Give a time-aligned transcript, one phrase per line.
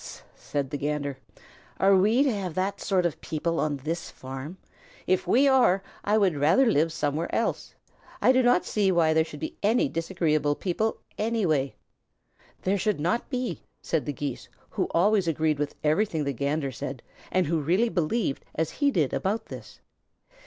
[0.01, 1.17] "S s s s s s s!" said the Gander.
[1.79, 4.57] "Are we to have that sort of people on this farm?
[5.05, 7.75] If we are, I would rather live somewhere else.
[8.19, 11.75] I do not see why there should be any disagreeable people anyway."
[12.63, 17.03] "There should not be," said the Geese, who always agreed with everything the Gander said,
[17.31, 19.81] and who really believed as he did about this.